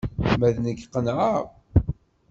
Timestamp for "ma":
0.39-0.49